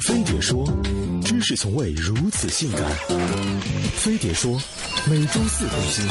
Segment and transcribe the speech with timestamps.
[0.00, 0.64] 飞碟说，
[1.24, 2.82] 知识从未如此性感。
[3.96, 4.52] 飞碟说，
[5.10, 6.06] 每周四更新。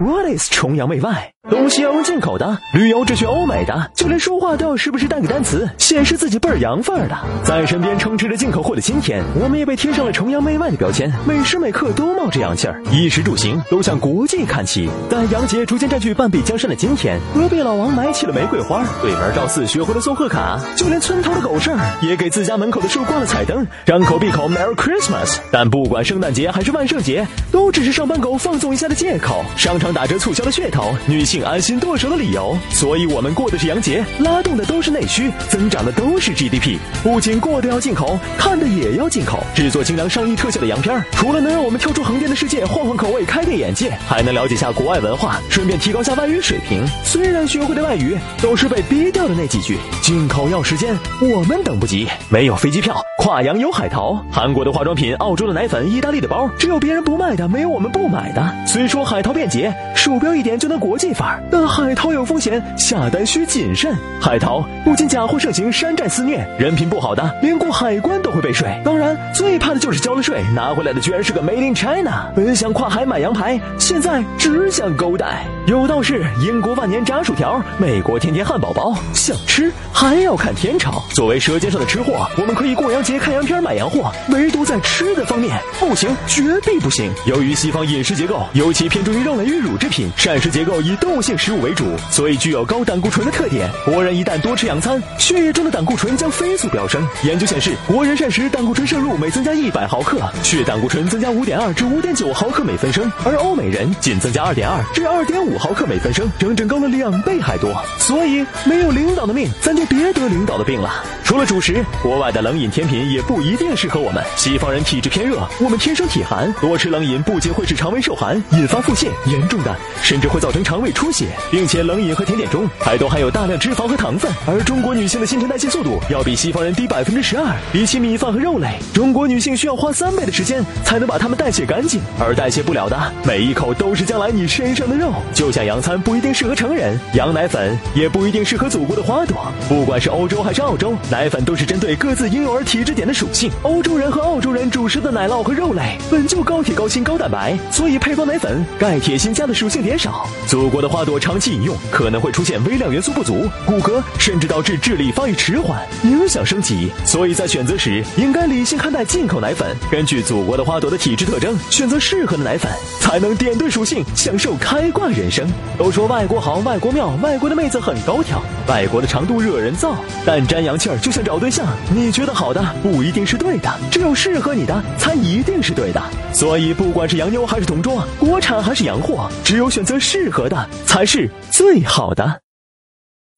[0.00, 1.32] What is 崇洋媚外？
[1.54, 7.16] 东西要用进口的，旅游只去欧美的，就连说话都要时不时带个单词，显示自己倍儿洋范儿的。
[7.44, 14.90] 在身边充斥着进口货的今天，我们也被贴上了崇洋媚外的标签，每时每刻都冒着洋气儿，衣食住行都向国际看齐。
[15.08, 25.36] 在洋节逐渐占据半壁江山的今天，隔壁老王买起了玫瑰花，对门赵四学会了送贺卡，就连村头的狗剩也给自家门口的树挂了彩灯，张口闭口 Merry Christmas。
[25.52, 31.43] 但不管圣诞节还是万圣节，都只是上班狗放纵一下的借口，商场打折促销的噱头，女性。
[31.44, 36.78] 安心剁手的理由，所以我们过的是洋节，拉动的都是内需，增长的都是 GDP。
[37.02, 39.42] 不仅过的要进口，看的也要进口。
[39.54, 46.84] 制作精良上亿特效的洋片除了能让我们跳出横店的世界，换换口味，开开眼界，还能了解下国外文化，顺便提高下外语水平。
[47.04, 52.08] 虽然学会的外语都是被逼掉的那几句，进口要时间，我们等不及。
[52.28, 54.22] 没有飞机票，跨洋有海淘。
[54.30, 58.54] 韩国的化妆品，澳洲的奶粉，意大利的包，只有别人不卖的，没有我们不买的。
[58.66, 61.42] 虽说海淘便捷，鼠标一点就能国际发儿。
[61.50, 63.94] 但海淘有风险，下单需谨慎。
[64.20, 68.80] 海淘不仅假货盛行，山寨肆虐，人品不好的连过海关都会被税。
[68.84, 72.26] 当然，最怕的就是交了税拿回来的居然是个 Made in China。
[72.34, 75.44] 本想跨海买羊排，现在只想勾带。
[75.66, 78.94] 有道是英国万年炸薯条，美国天天汉堡包。
[79.12, 81.02] 想吃还要看天朝。
[81.14, 87.10] 作为舌尖上的吃货，我们可以过洋节看洋片买洋货，唯独在吃的方面不行，绝对不行。
[87.26, 93.70] 由于西方饮食结构尤其偏重于肉类与乳制品，膳食结构以豆物性食物为主，所以具有高胆固醇的特点。
[93.84, 97.06] 国人一旦多吃洋餐，血液中的胆固醇将飞速飙升。
[97.22, 107.72] 研究显示，国人膳食胆固醇摄入每增加一百毫克，血胆固醇增加五点二至五点九毫克每分升，而欧美人仅增加二点二至二点五毫克每分升，整整高了两倍还多。
[107.98, 111.04] 所以，没有领导的命，咱就别得领导的病了。
[111.22, 114.22] 除了主食，国外的冷饮甜品也不一定适合我们。
[114.36, 124.30] 西方人体质偏热，我们天生体寒，多吃冷饮不仅会使肠胃受寒，引发腹泻，严重的甚至会造成肠胃出血，并且冷饮和甜点中还都含有大量脂肪和糖分。
[124.46, 135.12] 而中国女性的新陈代谢速度要比西方人低百分之十二，比起米饭和肉类，中国女性需要花三倍的时间才能把它们代谢干净，而代谢不了的每一口都是将来你身上的肉。
[135.32, 139.36] 就像洋餐不一定适合成人，羊奶粉也不一定适合祖国的花朵。
[139.68, 143.50] 不管是欧洲还是澳洲，奶粉都是针对各自婴幼儿体质点的属性。
[143.62, 150.26] 欧洲人和澳洲人主食的奶酪和肉类本就高铁高锌高蛋白，所以配方奶粉钙铁锌加的属性点少。
[150.46, 156.88] 祖国的花朵长期饮用可能会出现微量元素不足、骨骼甚至导致智力发育迟缓，影响升级。
[157.04, 165.44] 所以在选择时应该理性看待进口奶粉，根据祖国的花朵的体质特征选择适合的奶粉，才能点对属性，享受开挂人生。
[165.76, 176.00] 都说外国好，外国妙，外国的妹子很高挑，外国的长度惹人造，但沾洋气儿就像找对象，你觉得好的不一定是对的，只有适合你的才一定是对的。
[176.32, 182.40] 所以不管是洋妞还是童装，国产还是洋货，只有选择适合的才是最好的。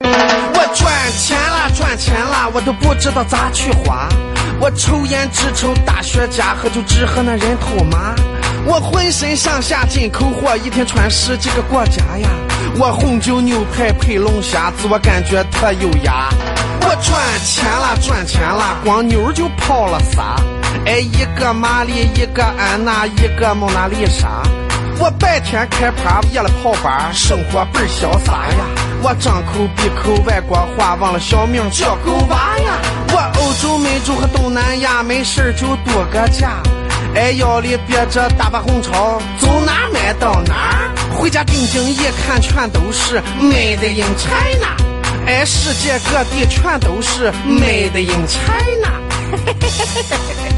[0.01, 4.09] 我赚钱了，赚钱了，我都不知道咋去花。
[4.61, 8.15] 我抽烟只抽大雪茄，喝酒只喝那人头马。
[8.67, 12.29] 我浑身上下进口货，一天穿十几个国家呀。
[12.79, 16.29] 我红酒牛排配龙虾，自我感觉特优雅。
[16.81, 20.37] 我赚钱了，赚钱了，光妞就泡了仨。
[20.85, 24.43] 哎，一个玛丽，一个安娜，一个蒙娜丽莎。
[24.99, 28.65] 我白天开趴，夜了跑吧，生活倍儿潇洒呀。
[29.03, 32.79] 我张口闭口外国话，忘了小名叫狗娃呀。
[33.13, 36.63] 我欧洲、美洲和东南亚，没事就度个假。
[37.15, 40.91] 哎，腰里别着大把红钞，走哪买到哪。
[41.15, 44.77] 回家定睛一看，全都是 Made in China。
[45.27, 48.93] 哎，世界各地全都是 Made in China。